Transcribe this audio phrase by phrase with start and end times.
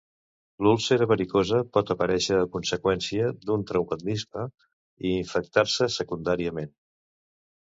[0.67, 4.47] L'úlcera varicosa pot aparèixer a conseqüència d'un traumatisme
[5.11, 6.75] i infectar-se secundàriament.